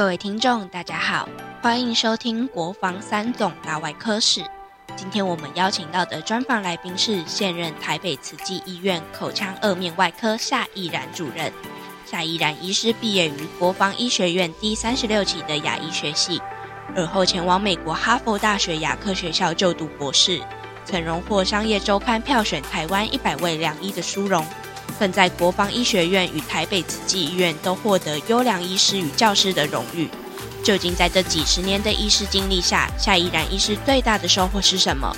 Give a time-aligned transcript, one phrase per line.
[0.00, 1.28] 各位听众，大家好，
[1.60, 4.42] 欢迎收听国防三总大外科室。
[4.96, 11.52] 今天我们邀请到的专访来宾是现任台北慈济医院口腔颚面外科夏义然主任。
[12.06, 16.40] 夏义然医师毕业于国防医学院第三十六期的牙医学系，
[16.96, 20.40] 而后前往美国哈佛大学牙科学校就读博士，
[20.86, 24.42] 曾荣获商业周刊票选台湾一百位良医的殊荣。
[25.00, 30.10] 更在国防医学院与台北慈济医院都获得优良医师与教师的荣誉。
[30.62, 35.10] 究竟在这几十年的医师经历下，夏依然医师最大的收获是什么？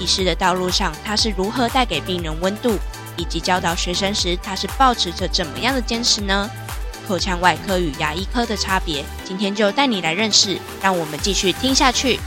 [0.00, 2.76] 医师的道路上，他是如何带给病人温度？
[3.16, 6.50] 以及教导学生时，他是保持着怎么样的坚持呢？
[7.06, 10.58] 口腔外科与牙医科的差别，今天就带你来认识。
[10.82, 12.18] 让我们继续听下去。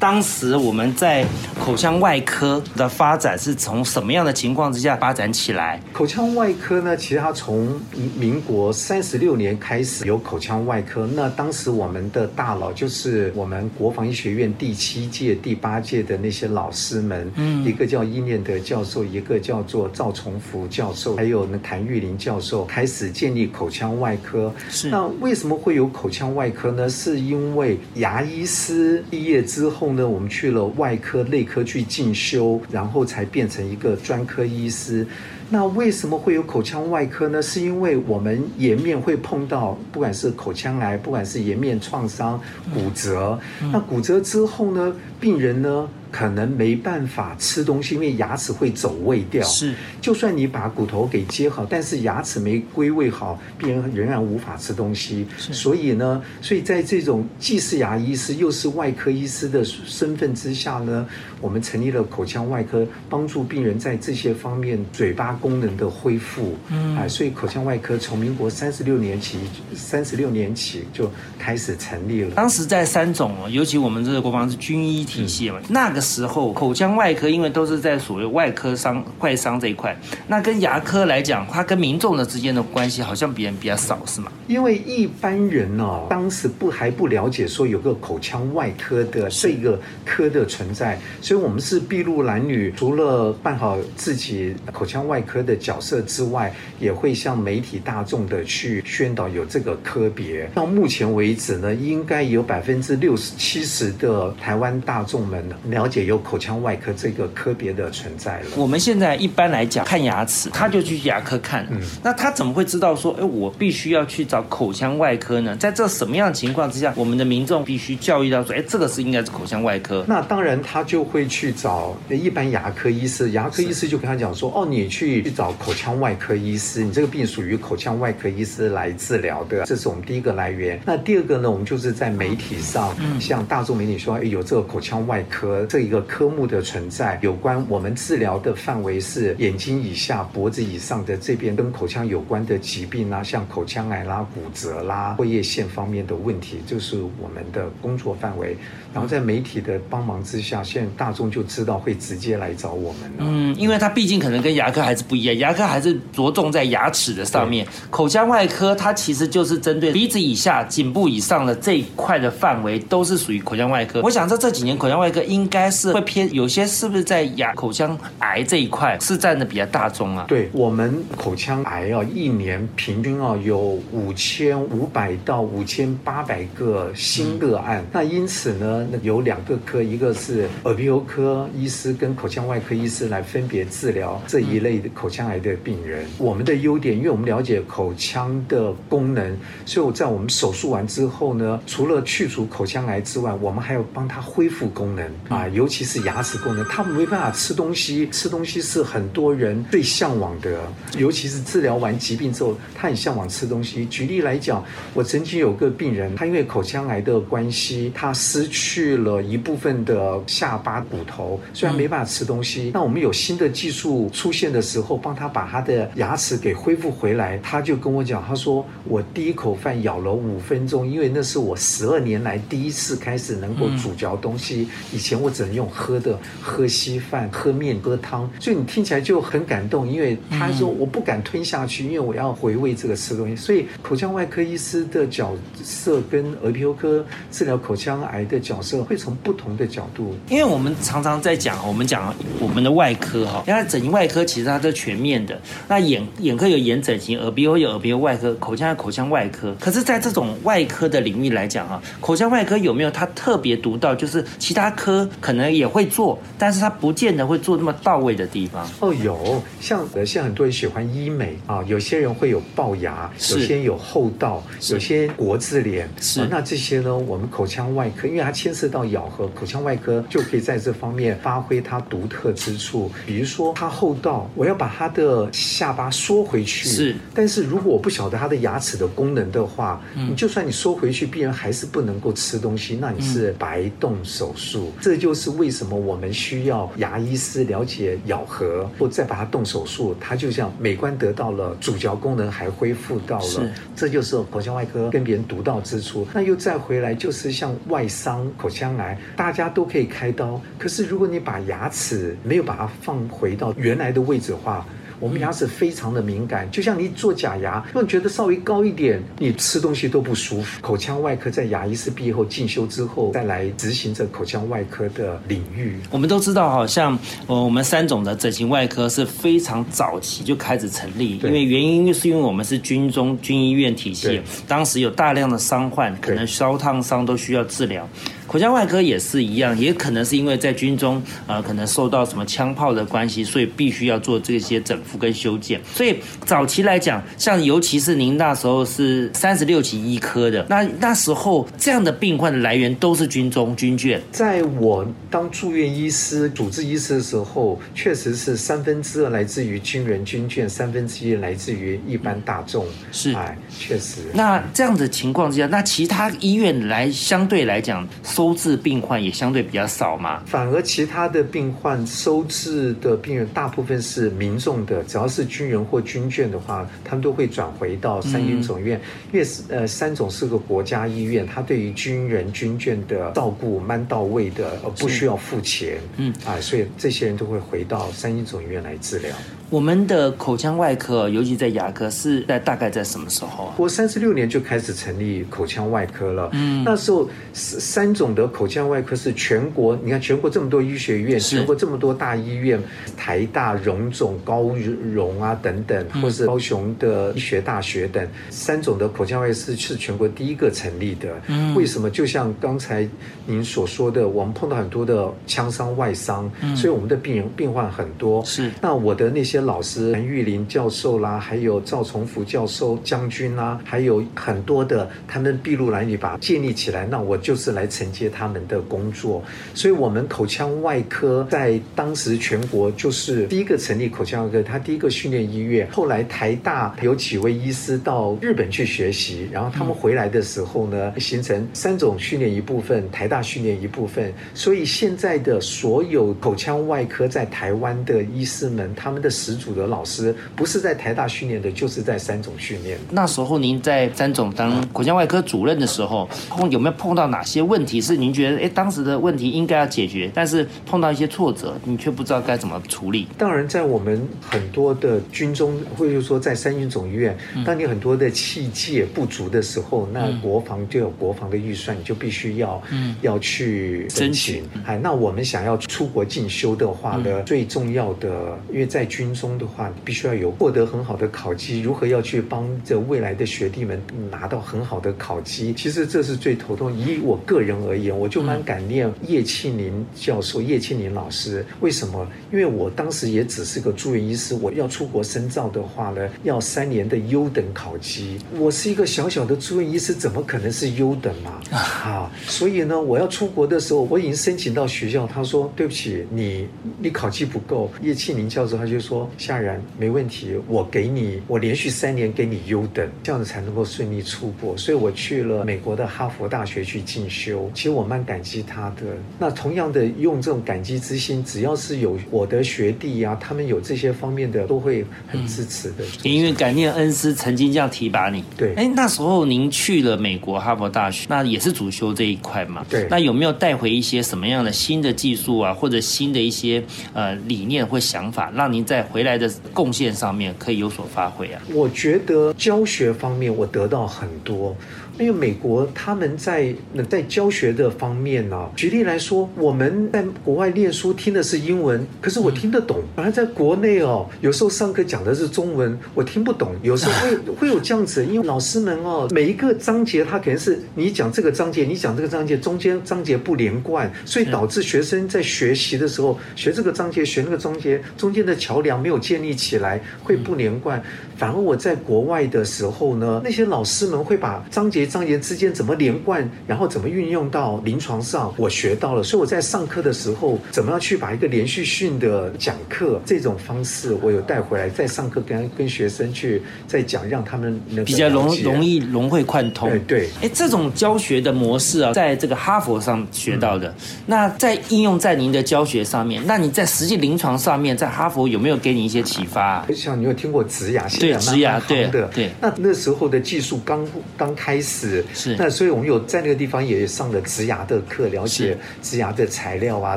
[0.00, 1.24] 当时我们在
[1.64, 5.80] 口腔外科的发展是从什么样的情况之下发展起来？
[5.94, 7.80] 口腔外科呢，其实它从
[8.18, 11.08] 民国三十六年开始有口腔外科。
[11.14, 24.52] 那当时我们的大佬就是我们国防医学院第七届、第八届的那些老师们，嗯，一个叫伊念德教授，一个叫做赵崇福教授，还有那谭玉林教授，开始建立口腔外科。
[24.68, 26.86] 是那为什么会有口腔外科呢？
[26.90, 29.94] 是因为牙医师毕业之后。
[29.94, 35.06] 呢，我们去了外科、内科去进修，然后才变成一个专科医师。
[35.50, 37.40] 那为什么会有口腔外科呢？
[37.42, 42.40] 是因为我们颜面会碰到，不管是口腔癌，不管是颜面创伤、
[42.72, 43.38] 骨折。
[43.70, 45.88] 那骨折之后呢，病人呢？
[46.14, 49.44] 可能没办法吃东西，因为牙齿会走位掉。
[49.44, 55.26] 是，就算你把骨头给接好，但是牙齿没归位好，病人仍然无法吃东西。
[55.36, 61.04] 所以呢，所以在这种既是牙医师又是外科医师的身份之下呢，
[61.40, 66.54] 我们成立了口腔外科，帮助病人在这些方面嘴巴功能的恢复。
[66.70, 69.38] 嗯，啊，所以口腔外科从民国三十六年起，
[69.74, 72.30] 三十六年起就开始成立了。
[72.36, 76.04] 当时在三种哦，尤其我们这个国防是军医体系嘛，那个。
[76.04, 79.96] 时候，口腔外科因为都是在所谓外科伤、外伤这一块，
[80.28, 84.30] 那跟牙科来讲，它跟民众的之间的关系好像别人比较少，是吗？
[84.46, 100.46] 因为一般人哦，当时不还不了解说有个口腔外科的这个科的存在，所以我们是筚路蓝缕，除了办好自己口腔外科的角色之外，也会向媒体大众的去宣导有这个科别。
[100.54, 106.04] 到目前为止呢，应该有百分之六十七十的台湾大众们了解。
[106.04, 108.46] 有口腔外科这个科别的存在了。
[108.56, 111.66] 我们现在一般来讲看牙齿，他就去牙科看。
[111.70, 115.56] 嗯，那他怎么会知道说，哎，我必须要去找口腔外科呢？
[115.56, 120.04] 在这什么样的情况之下，我们的民众必须教育到说，哎，这个是应该是口腔外科。
[120.06, 129.64] 那当然，他就会去找一般牙科医师，牙科医师就跟他讲说，哦，你去去找口腔外科医师，你这个病属于口腔外科医师来治疗的。
[129.64, 130.78] 这是我们第一个来源。
[130.84, 135.84] 那第二个呢，我们就是在媒体上，向大众媒体说，哎，有这个口腔外科这。
[135.84, 148.56] 一个科目的存在，有关我们治疗的范围是眼睛以下、脖子以上的这边跟口腔有关的疾病啊，像口腔癌啦、骨折啦、唾液腺方面的问题，就是我们的工作范围。
[148.94, 153.16] 然后在媒体的帮忙之下，现在大众就知道会直接来找我们了。
[153.18, 164.00] 嗯，因为它毕竟可能跟牙科还是不一样，牙科还是着重在牙齿的上面，口腔外科它其实就是针对鼻子以下、颈部以上的这一块的范围，都是属于口腔外科。
[164.00, 165.64] 我想在这几年，口腔外科应该。
[165.74, 170.24] 是会偏有些是不是在牙口腔癌这一块是占的比较大众啊？
[170.28, 173.58] 对我们口腔癌啊，一年平均啊有
[173.90, 177.84] 五千五百到五千八百个新个案。
[177.90, 186.06] 那因此呢，有两个科，一个是耳鼻喉科医师跟口腔外科医师来分别治疗这一类的口腔癌的病人。
[186.18, 189.36] 我们的优点，因为我们了解口腔的功能，
[189.66, 195.48] 所以在我们手术完之后呢，除了去除口腔癌之外，我们还要帮他恢复功能啊。
[195.48, 200.60] 尤其是牙齿功能，他没办法吃东西，吃东西是很多人最向往的。
[200.98, 203.84] 尤其是治疗完疾病之后，他很向往吃东西。
[203.86, 212.70] 举例来讲，我曾经有个病人，他因为口腔癌的关系，他失去了一部分的下巴骨头，虽然没办法吃东西。
[212.74, 224.53] 那我们有新的技术出现的时候，帮他把他的牙齿给恢复回来，他就跟我讲，他说我第一口饭咬了五分钟，因为那是我十二年来第一次开始能够咀嚼东西，
[224.92, 233.36] 以前我只只能用喝的，喝稀饭、喝面、喝汤，所以你听起来就很感动，因为他说我不敢吞下去，因为我要回味这个吃东西。
[233.36, 249.54] 所以口腔外科医师的角色跟耳鼻喉科治疗口腔癌的角色会从不同的角度，因为我们常常在讲，我们讲我们的外科哈，因为整形外科其实它是全面的，那眼眼科有眼整形，耳鼻喉有耳鼻喉外科，口腔有口腔外科。
[249.60, 258.68] 可是，在这种外科的领域来讲啊，口腔外科有没有它特别独到，就是其他科可能也会做，但是他不见得会做那么到位的地方。
[258.80, 266.26] 哦，有像呃，像很多人喜欢医美啊，有些人会有龅牙，有些人有厚道，有些国字脸，是。
[266.26, 272.92] 那这些呢，我们口腔外科，因为它牵涉到咬合，口腔外科就可以在这方面发挥它独特之处。
[273.06, 276.96] 比如说，它厚道，我要把它的下巴缩回去，是。
[277.14, 284.72] 但是如果我不晓得它的牙齿的功能的话，你就算你缩回去，病人还是不能够吃东西，那你是白动手术。
[284.80, 293.50] 这就是为什么我们需要牙医师了解咬合，或再把它动手术，它就像美观得到了，主角功能还恢复到了。
[293.74, 296.06] 这就是口腔外科跟别人独到之处。
[296.12, 300.40] 那又再回来，就是像外伤、口腔癌，大家都可以开刀。
[300.58, 304.66] 可是如果你把牙齿没有把它放回到原来的位置的话，
[305.04, 310.62] 我们牙齿非常的敏感，就像你做假牙，如果你觉得稍微高一点，你吃东西都不舒服。
[310.62, 315.76] 口腔外科在牙医师毕业后进修之后，再来执行这口腔外科的领域。
[315.90, 327.86] 我们都知道，好像呃，我们三种的整形外科是非常早期就开始成立，因为原因是因为我们是军中军医院体系，当时有大量的伤患，可能烧烫伤都需要治疗。
[328.26, 335.60] 口腔外科也是一样，也可能是因为在军中，呃，可能受到什么枪炮的关系，所以必须要做这些整复跟修建。
[335.72, 344.00] 所以早期来讲，像尤其是您那时候是三十六期医科的，那那时候这样的病患的来源都是军中军眷。
[344.10, 352.66] 在我当住院医师、主治医师的时候，确实是三分之二来自于军人军眷，三分之一来自于一般大众。
[352.90, 354.00] 是，哎，确实。
[354.12, 357.86] 那这样的情况之下，那其他医院来相对来讲。
[358.02, 368.80] 收治病患也相对比较少嘛，反而其他的病患收治的病人大部分是民众的，只要是军人或军眷的话，他们都会转回到三军总院，
[369.12, 376.12] 因为呃三总是个国家医院，他对于军人军眷的照顾蛮到位的，呃不需要付钱，嗯。
[376.24, 379.14] 啊，所以这些人都会回到三军总医院来治疗。
[379.50, 383.54] 我们的口腔外科，尤其在牙科，是在大概在什么时候啊？
[383.56, 386.30] 我三十六年就开始成立口腔外科了。
[386.32, 392.58] 嗯，那时候三种的口腔外科是全国，你看全国这么多医学院，全国这么多大医院，
[392.96, 394.50] 台大、荣总、高
[394.92, 401.08] 荣啊等等，或是高雄的医学大学等，三种的口腔外科是是全国第一个成立的。
[401.28, 401.88] 嗯，为什么？
[401.90, 402.88] 就像刚才
[403.26, 408.24] 您所说的，我们碰到很多的枪伤外伤，所以我们的病人病患很多。
[408.24, 409.43] 是，那我的那些。
[409.44, 419.22] 老师陈玉林教授啦，还有赵崇福教授将军啦，还有很多的他们筚路蓝缕把建立起来，那我就是来承接他们的工作。
[419.54, 425.68] 所以，我们口腔外科在当时全国就是第一个成立口腔外科，他第一个训练医院。
[425.70, 434.12] 后来台大有几位医师到日本去学习，然后他们回来的时候呢，形成三种训练一部分，台大训练一部分。
[434.34, 442.78] 所以现在的所有口腔外科在台湾的医师们，他们的实主的老师不是在台大训练的，就是在三总训练。
[442.90, 453.06] 那时候您在三总当口腔外科主任的时候，碰有没有碰到哪些问题是您觉得哎当时的问题应该要解决，但是碰到一些挫折，你却不知道该怎么处理？
[453.16, 464.42] 当然，在我们很多的军中，或者说在三军总医院，当你很多的器械不足的时候，那国防就有国防的预算，你就必须要嗯要去申请。
[464.64, 469.24] 哎，那我们想要出国进修的话呢，最重要的，因为在军中。
[469.24, 471.62] 中的话，必须要有获得很好的考绩。
[471.62, 473.80] 如何要去帮着未来的学弟们
[474.10, 475.54] 拿到很好的考绩？
[475.54, 476.70] 其实这是最头痛。
[476.78, 481.42] 以我个人而言，我就蛮感念叶庆林教授、叶庆林老师。
[481.60, 482.06] 为什么？
[482.30, 488.18] 因为我当时也只是个住院医师，我要出国深造的话呢，要三年的优等考绩。
[488.38, 491.40] 我是一个小小的住院医师，怎么可能是优等嘛？
[491.50, 496.46] 啊，所以呢，我要出国的时候，我已经申请到学校，他说对不起，你
[496.78, 497.70] 你考绩不够。
[497.80, 499.03] 叶庆林教授他就说。
[499.04, 504.56] 说夏然没问题，我给你，我连续三年给你优等，这样子才能够顺利出国。
[504.56, 507.50] 所以我去了美国的哈佛大学去进修。
[507.54, 508.82] 其实我蛮感激他的。
[509.18, 515.84] 那同样的，用这种感激之心，只要是有我的学弟呀，他们有这些方面的，都会很支持的。
[516.02, 518.24] 因为感念恩师曾经这样提拔你。
[518.36, 518.54] 对。
[518.54, 522.64] 哎，那时候您去了美国哈佛大学，那也是主修这一块嘛？
[522.68, 522.86] 对。
[522.90, 531.42] 那有没有带回一些什么样的新的技术啊，或者新的一些呃理念或想法，让您在回来的贡献上面可以有所发挥啊？
[531.52, 534.56] 我觉得教学方面我得到很多。
[534.98, 536.54] 因为美国他们在
[536.88, 546.54] 在教学的方面呢，举例来说，我们在国外念书听的是英文，可是我听得懂；而在国内哦，有时候上课讲的是中文，我听不懂。
[546.62, 560.80] 有时候会 会有这样子，因为老师们哦，每一个章节他可能是你讲这个章节，你讲这个章节，中间章节不连贯，所以导致学生在学习的时候学这个章节，学那个章节，中间的桥梁没有建立起来，会不连贯。
[561.16, 569.02] 反而我在国外的时候呢，那些老师们会把章节章节之间怎么连贯，然后怎么运用到临床上，我学到了。
[569.02, 579.70] 所以我在上课的时候，怎么样去把一个连续性的讲课这种方式，我有带回来，在上课跟跟学生去再讲，让他们能比较容容易融会贯通。
[579.86, 583.72] 对，哎，这种教学的模式啊，在这个哈佛上学到的，
[584.06, 589.64] 那在应用在您的教学上面，那你在实际临床上面，在哈佛有没有给你一些启发？
[589.68, 590.88] 我想你有听过植牙？
[591.12, 592.30] 对，植牙，对的，对。
[592.40, 595.36] 那那时候的技术刚刚开始，是。
[595.36, 599.96] 那所以我们有在那个地方也上了植牙的课，了解植牙的材料啊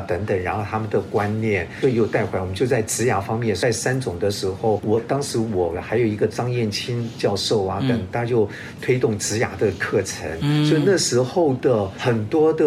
[0.00, 2.40] 等等，然后他们的观念，所以又带回来。
[2.40, 8.48] 我们就在植牙方面，在三种的时候，我当时我还有一个张燕青教授啊等，大家就
[8.80, 10.28] 推动植牙的课程。
[10.40, 10.64] 嗯。
[10.66, 12.66] 所以那时候的很多的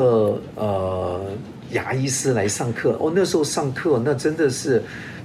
[0.55, 1.21] 呃
[1.71, 4.81] 牙医师来上课，哦，那时候上课那真的是。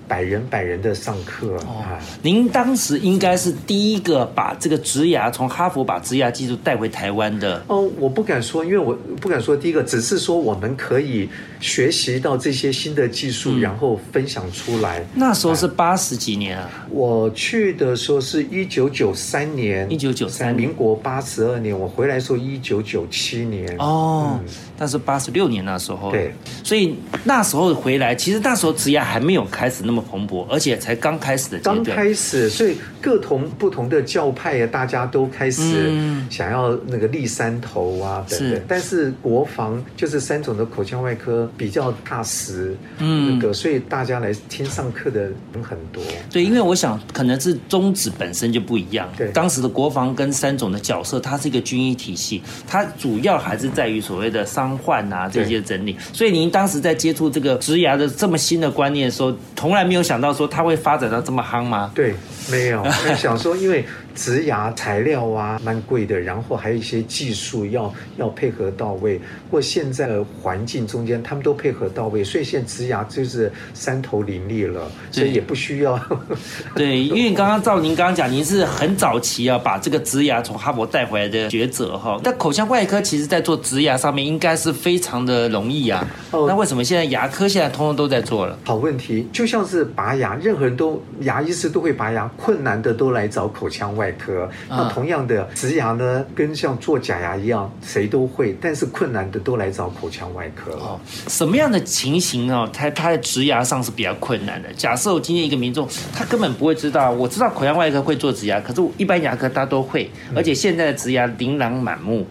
[0.08, 1.98] 百人百人的上课啊！
[2.22, 7.90] 您当时应该是第一个把这个植牙从哈佛把植牙技术带回台湾的哦。
[7.98, 11.28] 我不敢说，因为我不敢说第一个，只是说我们可以
[11.60, 15.04] 学习到这些新的技术，然后分享出来。
[15.12, 16.86] 那时候是八十几年啊！
[16.88, 21.76] 我去的时候是一九九三年，一九九三，民国八十二年。
[21.76, 24.38] 我回来时候一九九七年哦，
[24.78, 26.32] 但是八十六年那时候对，
[26.62, 29.95] 所以那时候回来，其实那时候植牙还没有开始那么。
[30.00, 31.76] 蓬勃，而且才刚开始的阶段。
[31.82, 35.92] 刚开始，所以各同不同的教派啊，大家都开始
[36.30, 38.60] 想要那个立山头啊等等。
[38.68, 46.02] 但是国防就是三种的口腔外科比较踏实，嗯，那个所以大家来听上课的人很多。
[46.30, 49.08] 对，因为我想可能是宗旨本身就不一样。
[49.16, 55.96] 对，当时的国防跟三种的角色，它是一个军医体系，它主要还是在于所谓的伤患啊这些整理。
[56.12, 61.90] 所以您当时在接触这个植牙的这么新的观念的时候，从来没有想到说它会发展到这么夯吗？
[61.94, 62.14] 对，
[62.50, 62.84] 没有。
[63.16, 63.84] 想说，因为。
[64.16, 69.20] 植牙材料啊，蛮贵的，然后还有一些技术要要配合到位。
[69.48, 76.00] 或现在的环境中间，他们都配合到位，所以现在植牙就是三头林立了，所以也不需要。
[76.74, 82.18] 对，因为刚刚照您刚刚讲，您是很早期啊，把这个植牙从哈佛带回来的学者哈。
[82.24, 86.04] 那口腔外科其实在做植牙上面应该是非常的容易啊。
[86.32, 88.58] 那为什么现在牙科现在通通都在做了？
[88.64, 94.05] 好问题，就像是拔牙，任何人都牙医师都会拔牙，困难的都来找口腔外。
[94.06, 101.00] 外科，那同样的植牙呢，跟像做假牙一样，谁都会，但是困难的都来找口腔外科了。
[101.26, 102.68] 什么样的情形哦？
[102.72, 104.72] 他他在植牙上是比较困难的。
[104.74, 112.24] 假设我今天一个民众，他根本不会知道，我知道口腔外科会做植牙，可是一般牙科他都会，而且现在的植牙琳琅满目。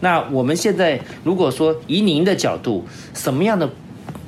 [0.00, 3.68] 那我们现在如果说以您的角度，什么样的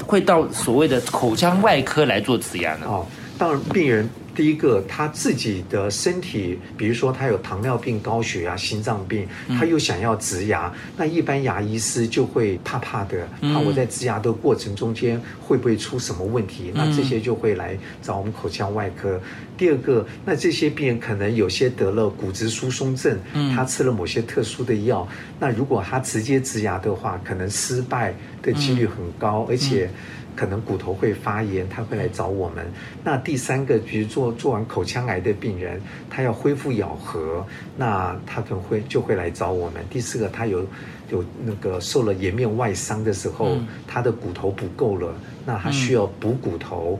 [0.06, 2.86] 会到所谓的口腔外科来做植牙呢？
[2.86, 3.06] 哦，
[3.38, 4.06] 当然病人。
[4.40, 16.72] 第一个，他自己的身体，比如说他有糖尿病、高血压、心脏病，他又想要植牙，那一般牙医师就会怕怕的，怕我在植牙的过程中间会不会出什么问题？
[16.74, 19.20] 那这些就会来找我们口腔外科。
[19.60, 23.18] 第二个，那这些病人可能有些得了骨质疏松症，
[23.54, 25.06] 他吃了某些特殊的药，
[25.38, 29.90] 那如果他直接植牙的话，可能失败的几率很高，而且。
[30.36, 32.64] 可能骨头会发炎，他会来找我们。
[33.04, 37.44] 那第三个，比如做做完口腔癌的病人，他要恢复咬合，
[37.76, 39.84] 那他可能会就会来找我们。
[39.90, 40.64] 第四个，他有
[41.10, 45.12] 有那个受了颜面外伤的时候，他的骨头不够了，
[45.44, 46.98] 那他需要补骨头。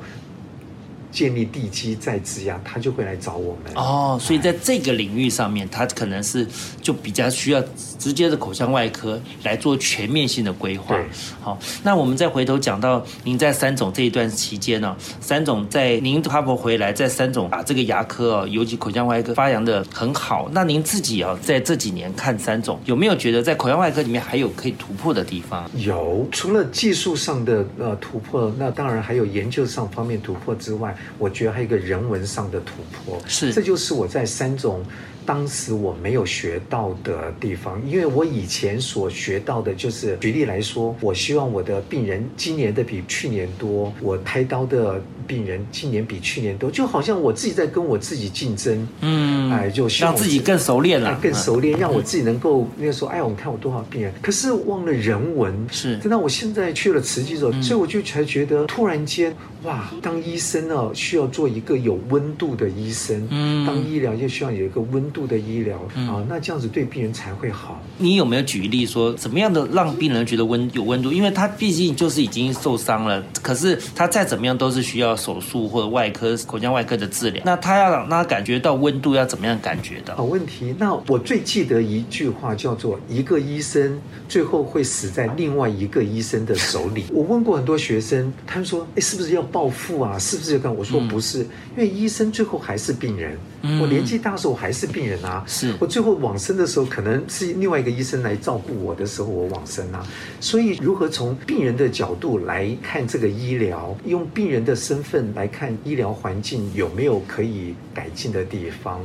[1.10, 3.72] 建立地基再植牙，他就会来找我们。
[3.74, 6.46] 哦，所以在这个领域上面，他可能是
[6.80, 7.62] 就比较需要
[7.98, 10.96] 直接的口腔外科来做全面性的规划。
[11.40, 20.48] 好，那我们再回头讲到您在三总这一段期间呢，三总在您哈佛回来，在三总把这个牙科哦，尤其口腔外科发扬的很好。
[20.52, 25.68] 那您自己啊，在这几年看三总，有没有觉得在口腔外科里面还有可以突破的地方？
[25.76, 33.20] 有，除了技术上的呃突破，那当然还有研究上方面突破之外，我觉得还有一个人文上的突破。
[33.26, 34.84] 是，这就是我在三总。
[35.26, 59.34] 当时我没有学到的地方，因为我以前所学到的就是，举例来说，我希望我的病人今年的比去年多，我开刀的病人今年比去年多，就好像我自己在跟我自己竞争，嗯，哎，就让自己更熟练了，更熟练，让我自己能够那个时候，哎，我们看我多少病人，可是忘了人文，是，真的，我现在去了慈济之后，所以我就才觉得，突然间，
[59.64, 65.09] 哇，当医生呢，需要做一个有温度的医生，嗯，当医疗就需要有一个温。
[65.10, 67.80] 度的医疗啊，那这样子对病人才会好。
[67.98, 71.12] 你有没有举例说，怎么样的让病人觉得温有温度？
[71.12, 77.42] 因为他毕竟就是已经受伤了，可是他再怎么样都是需要手术或者外科口腔外科的治疗。
[77.44, 80.16] 那他要让他感觉到温度，要怎么样感觉到？
[80.16, 80.74] 好问题。
[80.78, 87.04] 那我最记得一句话叫做：一个医生最后会死在另外一个医生的手里。
[87.12, 90.18] 我问过很多学生，他们说：哎，是不是要报复啊？
[90.18, 90.74] 是不是要干？
[90.74, 93.36] 我说不是，因为医生最后还是病人。
[93.62, 100.06] 我年纪大的时候还是病人啊，是我最后往生的时候，可能是另外一个医生来照顾我的时候，我往生啊。
[100.40, 109.00] 所以，如何从病人的角度来看这个医疗，用病人的身份来看医疗环境有没有可以改进的地方？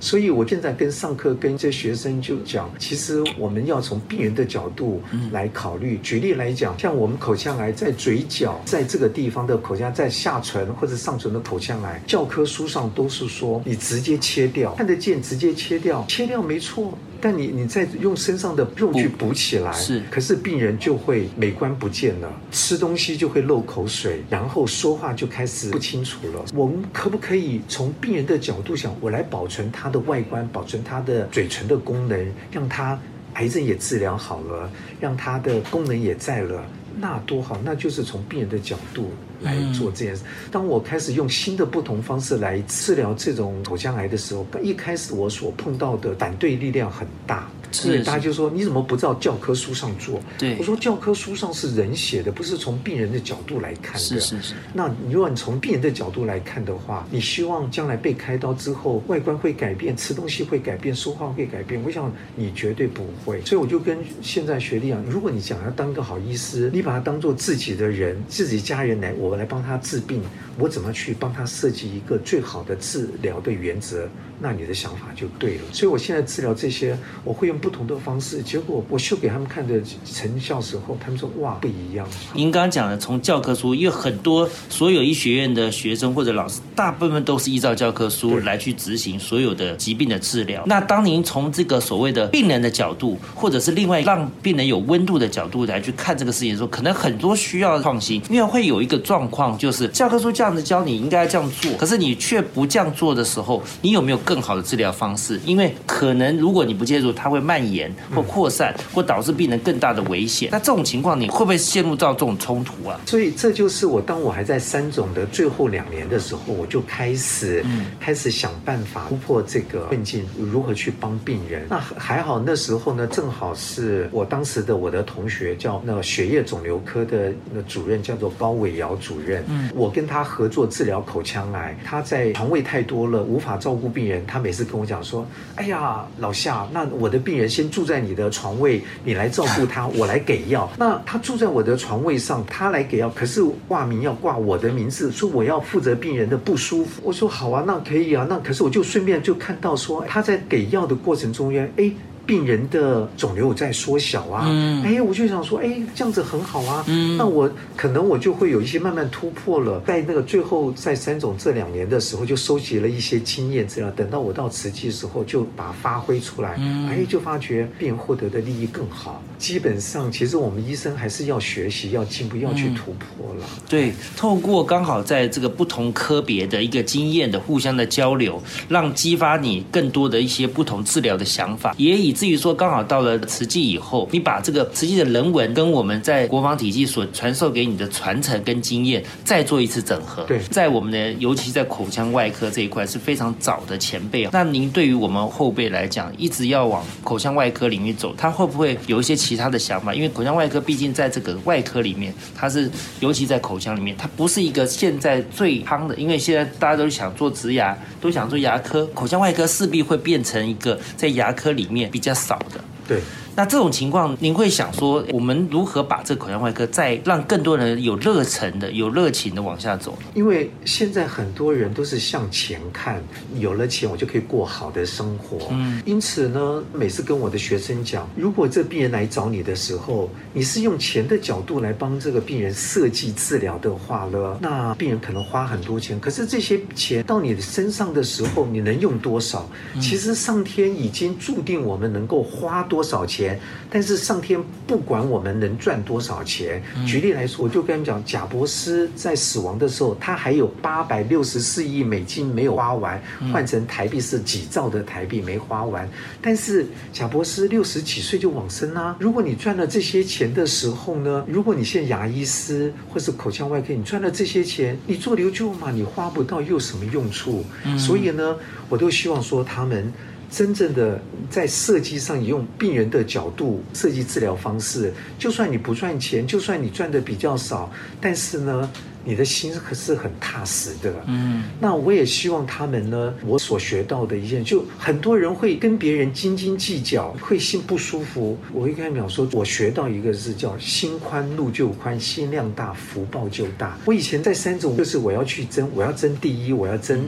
[0.00, 5.98] 所以，我现在跟上课跟这学生就讲，其实我们要从病人的角度来考虑。
[6.02, 16.96] 举例来讲，像我们口腔癌在嘴角，在这个地方的口腔，在下唇或者上唇的口腔癌，教科书上都是说你直接切掉，看得见直接切掉，切掉没错。
[17.20, 26.44] 但你你再用身上的肉去补起来，是，可是病人就会美观不见了，吃东西就会漏口水，然后说话就开始不清楚了。
[26.54, 32.98] 我们可不可以从病人的角度想，我来保存他的外观，保存他的嘴唇的功能，让他
[33.34, 36.64] 癌症也治疗好了，让他的功能也在了。
[36.98, 39.10] 那多好，那就是从病人的角度
[39.42, 40.22] 来做这件事。
[40.50, 47.48] 当我开始用新的不同方式来治疗这种口腔癌的时候，一开始我所碰到的反对力量很大。
[47.72, 50.20] 所以大家就说你怎么不照教科书上做？
[50.36, 54.00] 对，我说教科书上是人写的，不是从病人的角度来看的。
[54.00, 54.54] 是是是。
[54.74, 61.80] 那如果你从病人的角度来看的话，你希望将来被开刀之后外观会改变，吃东西会改变，说话会改变？
[61.84, 63.40] 我想你绝对不会。
[63.42, 70.20] 所以我就跟现在学弟讲，如果你想要当个好医师，你把他当做自己的人，自己家人来，我我来帮他治病，
[70.58, 74.08] 我怎么去帮他设计一个最好的治疗的原则？
[74.40, 75.62] 那你的想法就对了。
[75.72, 77.60] 所以我现在治疗这些，我会用。
[77.60, 79.78] 不同的方式，结果我秀给他们看的
[80.10, 82.08] 成效时候，他们说哇不一样。
[82.32, 90.62] 您刚刚讲的从教科书，因为很多所有医学院的学生或者老师，大部分都是依照教科书来去执行所有的疾病的治疗。
[90.64, 105.40] 那当您从这个所谓的病人的角度，或者是另外让病人有温度的角度来去看这个事情的时候，可能很多需要创新，因为会有一个状况，就是教科书这样子教你应该这样做，可是你却不这样做的时候，你有没有更好的治疗方式？
[105.44, 107.40] 因为可能如果你不介入，它会。
[107.50, 110.50] 蔓延或扩散，或导致病人更大的危险。
[110.52, 113.00] 那这种情况，你会不会陷入到这种冲突啊？
[113.06, 117.64] 所以这就是我当我还在三总的最后两年的时候，我就开始
[117.98, 121.66] 开始想办法突破这个困境，如何去帮病人。
[121.68, 129.42] 那还好，那时候呢，正好是我当时的我的同学叫那个血液肿瘤科的那主任，叫做高伟尧主任。
[129.48, 134.19] 嗯，我跟他合作治疗口腔癌，他在床位太多了，无法照顾病人。
[134.26, 140.70] 他每次跟我讲说：“哎呀，老夏，那我的病人。”先住在你的床位，你来照顾他， 我来给药。
[140.78, 147.02] 那他住在我的床位上，他来给药，可是挂名要挂我的名字，说我要负责病人的不舒服。
[147.04, 151.90] 我说好啊，那可以啊，那可是我就顺便就看到说他在给药的过程中间，哎。
[152.26, 154.46] 病人的肿瘤在缩小啊，
[154.84, 156.84] 哎，我就想说，哎，这样子很好啊，
[157.18, 159.80] 那我可能我就会有一些慢慢突破了。
[159.86, 166.50] 在那个最后在三种这两年的时候，就收集了一些经验资料，等到我到慈济的时候，就把它发挥出来，
[166.88, 169.22] 哎，就发觉病人获得的利益更好。
[169.40, 173.46] 基本上，其实我们医生还是要学习、要进步、要去突破了。
[173.66, 182.10] 对，透过刚好在这个不同科别的一个经验的互相的交流，让激发你更多的一些不同治疗的想法，也以。
[182.10, 190.24] 以至于说刚好到了慈济以后，你把这个慈济的人文跟我们在国防体系所传授给你的传承跟经验再做一次整合。
[190.24, 194.28] 对，在我们的尤其在口腔外科这一块是非常早的前辈。
[194.32, 199.94] 那您对于我们后辈来讲，一直要往口腔外科领域走，他会不会有一些其他的想法？
[199.94, 205.94] 因为口腔外科毕竟在这个外科里面，它是尤其在口腔里面，它不是一个现在最夯的。
[205.94, 212.60] 因为现在大家都想做植牙，都想做牙科，口腔外科势必会变成一个在牙科里面比较少的。
[212.88, 213.00] 对。
[213.40, 219.96] 那这种情况，您会想说，我们如何把这口腔外科再让更多人有热忱的、有热情的往下走？
[220.12, 223.02] 因为现在很多人都是向前看，
[223.38, 225.38] 有了钱我就可以过好的生活。
[225.52, 235.98] 嗯，因此呢，每次跟我的学生讲，如果这病人来找你的时候，你是用钱的角度来帮这个病人设计治疗的话呢，那病人可能花很多钱。
[235.98, 239.48] 可是这些钱到你的身上的时候，你能用多少？
[239.80, 243.29] 其实上天已经注定我们能够花多少钱。
[243.70, 246.62] 但是上天不管我们能赚多少钱。
[246.86, 253.00] 举例来说，我就跟你们讲，贾博斯在死亡的时候，他还有八百六十四亿美金没有花完，
[253.32, 255.88] 换成台币是几兆的台币没花完。
[256.20, 258.96] 但是贾博斯六十几岁就往生啦。
[258.98, 261.24] 如果你赚了这些钱的时候呢？
[261.28, 267.44] 如果你现在牙医师或是口腔外科，你赚了这些钱，你做留旧嘛，你花不到又有什么用处？
[267.78, 268.36] 所以呢，
[268.68, 269.92] 我都希望说他们。
[270.30, 278.70] 真正的在设计上，用病人的角度设计治疗方式，就算你不赚钱，就算你赚的比较少，但是呢，
[279.04, 280.94] 你的心可是很踏实的。
[281.06, 288.38] 嗯，那我也希望他们呢，我所学到的一件，就很多人会跟别人斤斤计较，会心不舒服。
[288.52, 293.76] 我会跟他们说，我学到一个是叫心宽路就宽，心量大福报就大。
[293.84, 297.04] 我以前在三种，就是我要去争，我要争第一，我要争。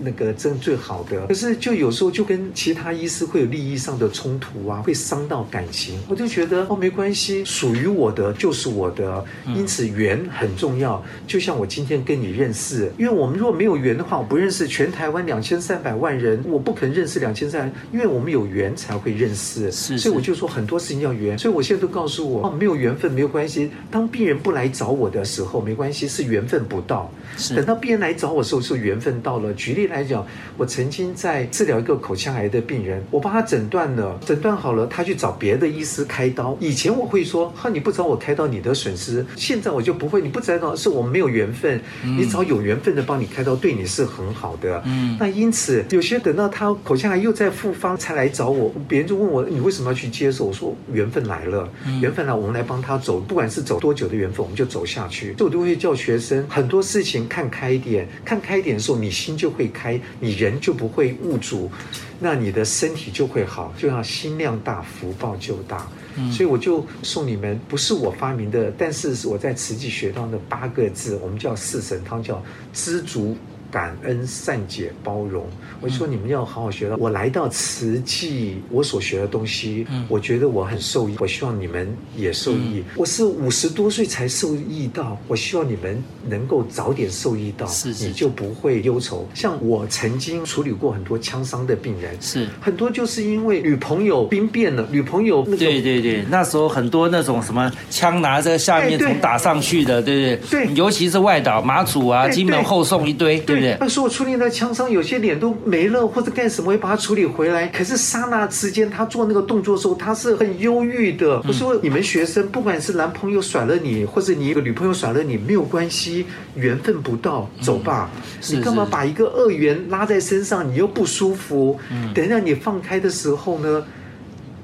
[0.00, 5.98] 那个真最好的，可是就有时候就跟其他医师会有利益上的冲突啊，会伤到感情。
[6.08, 11.02] 我就觉得哦，没关系，属于我的就是我的，因此缘很重要。
[11.26, 19.72] 就像我今天跟你认识，因为我们如果没有缘的话，我不认识全台湾两千三百万人，我不可能认识两千三，因为我们有缘才会认识。
[19.72, 21.38] 是，所以我就说很多事情要缘。
[21.38, 23.70] 所以我现在都告诉我哦，没有缘分没有关系。
[23.90, 27.10] 当病人不来找我的时候，没关系，是缘分不到。
[27.38, 29.54] 是，等到病人来找我的时候，是缘分到了。
[29.54, 29.85] 举例。
[29.88, 36.56] 来讲，我曾经在治疗一个口腔癌的病人，我帮他诊断了，诊断好了，他去找别的医师开刀。
[36.60, 39.24] 以前我会说，哈，你不找我开刀，你的损失。
[39.36, 44.82] 现在我就不会，你不知道是我们没有缘分，你找有缘分的帮你开刀，对你是很好的。
[44.86, 50.46] 嗯，那因此，有些等到他口腔癌又在复发才来找我，别人就问我，你为什么要去接受？
[50.46, 51.68] 我说缘分来了，
[52.00, 55.34] 缘分来，我们来帮他走，不管是走多久的缘分，我们就走下去。
[55.36, 59.66] 所以我都会叫学生，很多事情看开一点，看开一点的时候，你心就会。
[59.80, 61.70] 开，你人就不会误主，
[62.18, 65.86] 那你的身体就会好，就像心量大，福报就大。
[66.32, 73.36] 所以我就送你们，不是我发明的，但是是我在慈济学到的八个字，我们叫四神汤，叫知足。
[73.76, 75.44] 感恩、善解、包容。
[75.82, 76.96] 我就说你们要好好学到。
[76.96, 81.14] 我来到慈济，我所学的东西，我觉得我很受益。
[81.18, 82.82] 我希望你们也受益。
[82.94, 87.68] 我是五十多岁才受益到，我希望你们能够早点受益到，
[88.00, 89.28] 你就不会忧愁。
[89.34, 100.64] 像我曾经处理过很多枪伤的病人，是很多就是因为女朋友兵变了，女朋友那对对对，那时候很多那种什么枪拿在下面从打上去的，对不对？
[100.64, 103.38] 对，尤其是外岛、马祖啊、金门后送一堆。
[103.40, 107.66] 对，那时候我处理那枪伤，有些脸都没了，或者干什么，会把它处理回来。
[107.68, 111.42] 可是刹那之间，他做那个动作的时候，他是很忧郁的。
[111.46, 118.10] 我说，你们学生，不管是男朋友甩了你，或者你一个女朋友甩了你，没有关系，缘分不到，走吧。
[118.50, 120.70] 你干嘛把一个恶缘拉在身上？
[120.70, 121.78] 你又不舒服。
[122.14, 123.84] 等一下你放开的时候呢？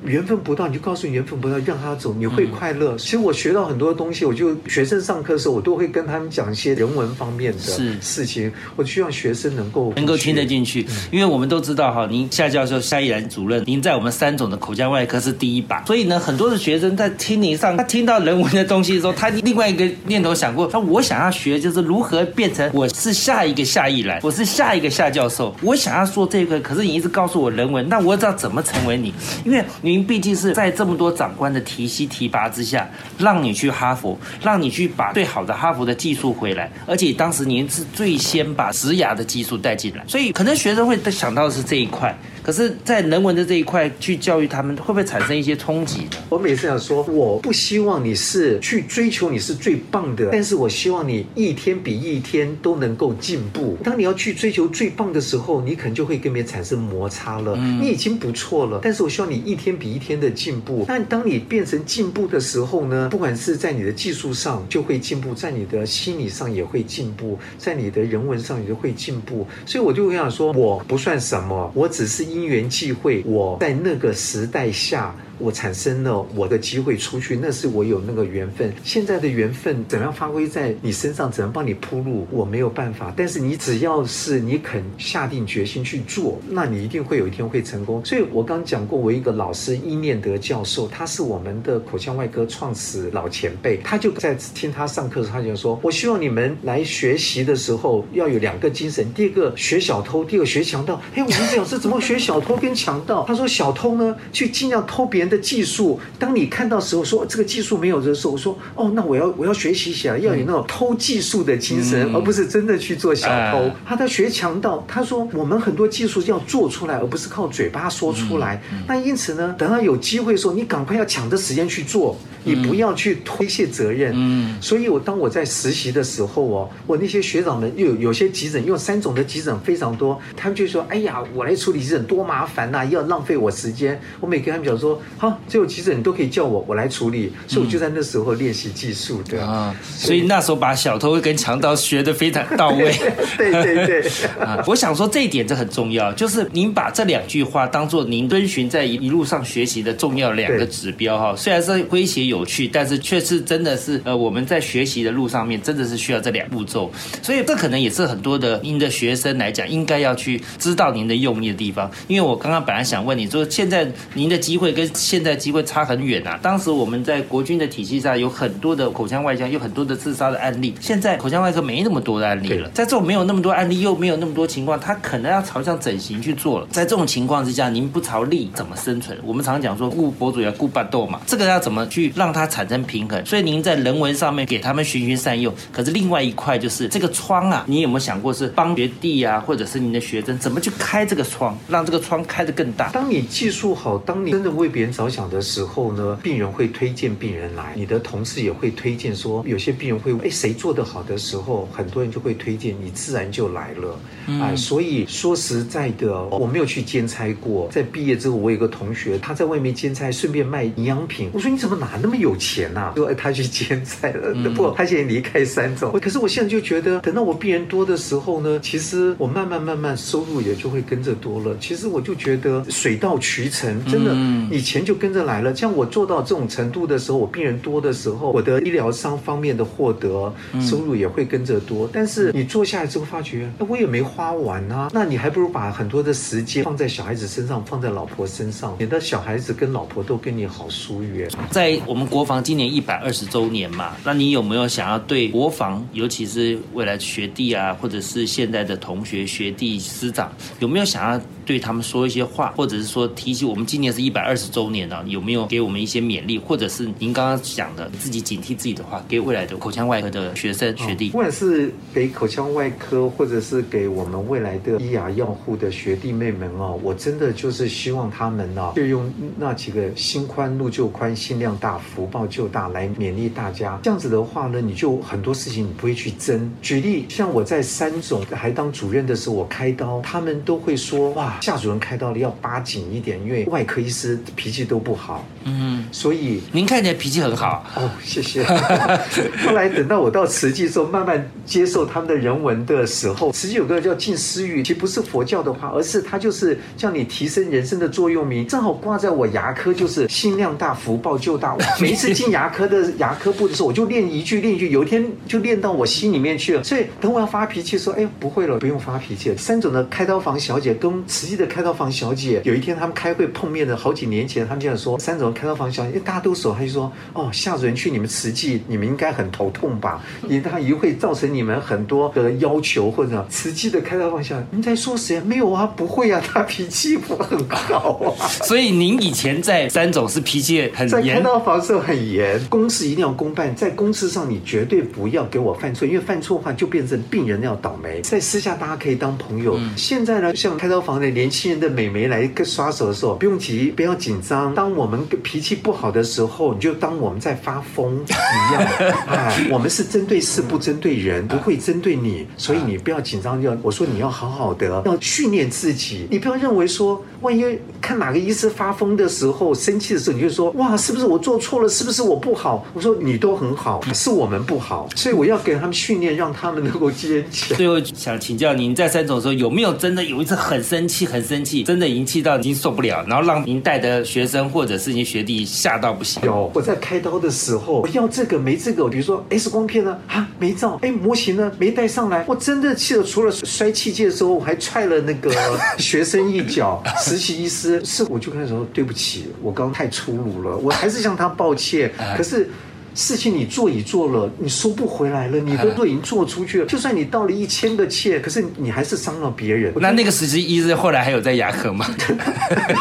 [0.04, 2.96] 缘分不到，你就告诉你缘分不到，让他走，你会快乐。
[2.96, 7.58] 其实我学到很多东西，我就学生上课的时候，我都会跟他们讲一些人文方面的
[8.00, 8.52] 事情。
[8.74, 29.91] 我希望学生能够能够听得进去，因为我们都知道哈，您夏教授、夏一然主任，您在我们三种的口腔外科是第一把，所以呢，很多的学生在听您上，他听到人文的东西的时候，他另外一个念头想过，他我想要学就是如何变成我是下一个夏一然，我是下一个夏教授，我想要说这个，可是你一直告诉我人文，那我知道怎么成为你，因为你。
[29.92, 42.16] 您毕竟是在这么多长官的提膝提拔之下，让你去哈佛，让你去把最好的哈佛的技术回来，而且当时您是最先把植牙的技术带进来，所以可能学生会想到的是这一块。
[42.42, 46.10] 可是，在人文的这一块去教育他们，会不会产生一些冲击呢？
[46.28, 53.78] 我每次想说，我不希望你是去追求你是最棒的，但是我希望你一天比一天都能够进步。
[53.84, 57.56] 当你要去追求最棒的时候，你可能就会跟别人产生摩擦了。
[57.80, 60.84] 你已经不错了，但是我希望你一天比一天的进步。
[60.88, 63.08] 但当你变成进步的时候呢？
[63.10, 69.46] 不管是在你的技术上就会进步，在你的心理上也会进步，在你的人文上也会进步。
[69.66, 75.14] 所以我就想说，我不算什么，我只是因缘际会，我在那个时代下。
[75.42, 78.72] 我产生了我的机会出去，那是我有那个缘分。
[78.84, 83.12] 现在的缘分怎样发挥在你身上，怎样帮你铺路，我没有办法。
[83.16, 88.00] 但是你只要是你肯下定决心去做，那你一定会有一天会成功。
[88.04, 103.24] 所以我刚讲过，我一个老师伊念德教授，他是我们的口腔外科创始老前辈，他就在听他上课的时候，他就说：“我希望你们来学习的时候要有两个精神，第一个学小偷，第二个学强盗。”哎，我们讲是怎么学小偷跟强盗？
[103.26, 113.70] 他说：“小偷呢，去尽量偷别人。”的技术，当你看到时候说这个技术没有的时候，我说哦，那我要我要学习起来，要有那种偷技术的精神，而不是真的去做小偷。
[113.86, 118.62] 他在学强盗，他说我们很多技术要做出来，而不是靠嘴巴说出来。
[118.86, 122.14] 那因此呢，等到有机会的时候，你赶快要抢着时间去做，
[122.44, 124.12] 你不要去推卸责任。
[124.14, 135.00] 嗯，所以我当我在实习的时候哦，我那些学长们又有些急诊，因为三种的急诊非常多，他们就说：“哎呀，我来处理急诊多麻烦呐，要浪费我时间。”我每跟他们讲说。
[135.18, 137.32] 好，只有急诊你都可以叫我，我来处理。
[137.46, 139.74] 所以我就在那时候练习技术的啊。
[139.96, 142.92] 所以那时候把小偷跟强盗学的非常到位。
[143.38, 144.02] 对对对
[144.40, 144.62] 啊！
[144.66, 151.34] 我想说这一点这很重要，就是您把这两句话当做您遵循在一路上学习的重要两个指标哈。
[151.36, 156.90] 虽然是诙谐有趣，但是却是真的是呃我们在学习的路上面真的是需要这两步骤。
[157.22, 161.90] 所以这可能也是很多的您的学生来讲应该要去知道您的用意的地方。
[162.08, 166.38] 因为我刚刚本来想问你说，现在您的机会跟现在机会差很远啊！
[166.40, 170.72] 当时我们在国军的体系上有很多的口腔外科，有很多的自杀的案例。
[170.80, 176.66] 现在口腔外科没那么多的案例了，在这种没有那么多案例，又没有那么多情况，他可能要朝向整形去做了。
[176.70, 179.18] 在这种情况之下，您不朝利怎么生存？
[179.24, 183.26] 我们常讲说顾博主要顾巴豆嘛，这个要怎么去让它产生平衡？
[183.26, 192.90] 所以您在人文上面给他们循循善诱，可是另外一块就是这个窗啊，你有没有想过是帮学弟啊，或者是您的学生怎么去开这个窗，让这个窗开得更大？
[192.90, 195.42] 当你技术好，当你真的为别人着想的。
[195.42, 204.00] 时候呢，病人会推荐病人来，你的同事也会推荐说，有些病人会，哎，谁做得好的时候，很多人就会推荐，你自然就来了，
[204.40, 212.92] 哎，所以说实在的，我没有去兼差过，在毕业之后，我有个同学，他在外面兼差，顺便卖营养品，我说你怎么哪那么有钱呐？
[212.94, 224.14] 说他去兼差了，不，他现在离开三种，可是我现在就觉得，等到我病人多的时候呢，其实我慢慢慢慢收入也就会跟着多了，其实我就觉得水到渠成，真的，
[224.54, 225.32] 以前就跟着来。
[225.32, 231.88] 来了，像我做到这种程度的时候，我病人多的时候，我的医疗商方面的获得收入也会跟着多。
[231.90, 241.30] 但是你做下来之后发觉，那，我也没花完啊，那你还不如把很多的时间放在小孩子身上，放在老婆身上，免得小孩子跟老婆都跟你好疏远。
[241.50, 255.02] 在我们国防今年一百二十周年嘛，那你有没有想要对国防，尤其是未来学弟啊，或者是现在的同学、学弟、师长，有没有想要对他们说一些话，或者是说提起我们今年是一百二十周年呢？
[255.06, 273.78] 有没有给我们一些勉励，或者是您刚刚讲的自己警惕自己的话，给未来的口腔外科的学生学弟，不管是给口腔外科，或者是给我们未来的医牙药护的学弟妹们哦，我真的就是希望他们呢，就用那几个心宽路就宽，心量大福报就大来勉励大家。
[273.82, 276.50] 这样子的话呢，你就很多事情你不会去争。
[276.60, 285.26] 举例，像我在三总还当主任的时候，我开刀，他们都会说哇，夏主任开刀了要扒紧一点，因为外科医师脾气都不好。
[285.42, 288.44] 嗯，所以您看起来脾气很好哦，谢谢。
[288.44, 301.56] 后来等到我到慈济时候，慢慢接受他们的人文的时候，慈济有个叫净思语，其实不是佛教的话，而是它就是叫你提升人生的座右铭，正好挂在我牙科，就是心量大，福报就大。
[301.80, 306.62] 每一次进牙科的牙科部的时候，我就练一句，练一句，有一天就练到我心里面去了。
[306.62, 309.36] 所以等我要发脾气说，哎，不会了，不用发脾气了。
[309.36, 314.98] 三种的开刀房小姐跟慈济的开刀房小姐，有一天他们开会碰面的，好几年前，他们这样说。
[314.98, 320.02] 三种开刀房小姐，因为大家都熟，他就说：“哦，夏主任去你们慈济，你们应该很头痛吧？
[320.24, 325.20] 因为他一会造成你们很多的要求，或者慈济的开刀房小姐，你在说谁？
[325.20, 328.26] 没有啊，不会啊，他脾气不很好啊。
[328.42, 338.00] 所以您以前在三种是脾气很严在开刀房时候很严，公事一定要公办，在公事上你绝对不要给我犯错，因为犯错的话就变成病人要倒霉。
[338.00, 339.56] 在私下大家可以当朋友。
[339.76, 344.54] 现在呢，像开刀房的年轻人的美眉来个刷手的时候，不用急，不要紧张。
[344.54, 348.62] 当我们脾气不好的时候，你就当我们在发疯一样。
[349.08, 353.40] 哎，我们是针对事不针对人，不会针对你，所以你不要紧张。
[353.42, 356.06] 要我说你要好好的，要训练自己。
[356.10, 357.44] 你不要认为说，万一
[357.80, 361.68] 看哪个医师发疯的时候、生气的时候，你就说哇，是不是我做错了？
[361.68, 362.66] 是不是我不好？
[362.74, 364.88] 我说你都很好，是我们不好。
[364.94, 367.56] 所以我要给他们训练，让他们能够坚强。
[367.56, 376.22] 最后想请教您，在三总的时候有没有真的有一次很生气、很生气，真的已经气到已经受不了，然后让您带的学生或者是您学弟吓到不行？
[376.24, 385.30] 有，我在开刀的时候，我要这个没这个，比如说 X 光片呢啊没照，哎模型呢没带上来，我真的气得，除了摔器械的时候，我还踹了那个
[385.78, 386.82] 学生一脚。
[386.98, 391.90] 实习医师是我就跟他说对不起，我刚刚太粗鲁了，我还是向他抱歉。
[392.16, 392.48] 可是。
[392.94, 396.66] 事情你做已做了，你收不回来了，你都都已经做出去了。
[396.66, 399.72] 就算你道了一千个歉，可是你还是伤了别人。
[399.76, 401.86] 那那个实习医生后来还有在牙科吗？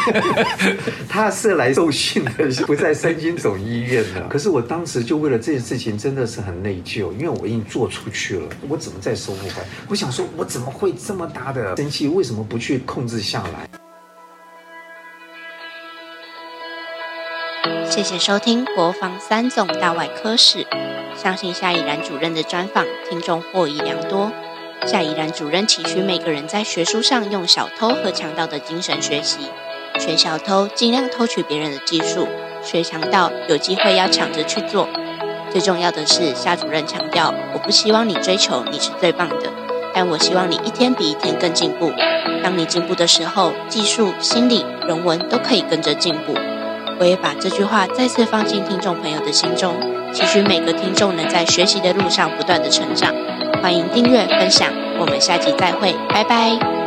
[1.08, 2.30] 他是来受训的，
[2.66, 4.26] 不在三军总医院的。
[4.28, 9.66] 可是我当时就为了这件事情真的是很内疚，因为我已经做出去了，我怎么再收不回来？
[9.88, 12.08] 我想说，我怎么会这么大的生气？
[12.08, 13.68] 为什么不去控制下来？
[17.94, 20.66] 谢谢收听国防三总大外科室，
[21.14, 24.32] 相信夏以然主任的专访，听众获益良多。
[24.86, 29.40] 夏以然主任期许每个人在学术上用小偷和强盗的精神学习，
[29.98, 32.26] 学小偷尽量偷取别人的技术，
[32.62, 34.88] 学强盗有机会要抢着去做。
[35.50, 39.52] 最重要的是，夏主任强调，我不希望你追求你是最棒的，
[39.92, 41.92] 但我希望你一天比一天更进步。
[42.42, 46.34] 当你进步的时候，技术、心理、人文都可以跟着进步。
[47.02, 49.74] 我也把这句话再次放进听众朋友的心中，
[50.12, 53.12] 期许每个听众能在学习的路上不断的成长。
[53.60, 56.81] 欢迎订阅分享，我们下集再会，拜拜。